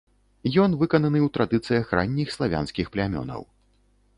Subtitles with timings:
[0.61, 3.41] Ён выкананы ў традыцыях ранніх славянскіх плямёнаў.